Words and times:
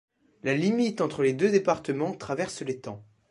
La 0.41 0.55
limite 0.55 0.99
entre 0.99 1.21
les 1.21 1.33
deux 1.33 1.51
département 1.51 2.13
traverse 2.15 2.63
l'étang. 2.63 3.05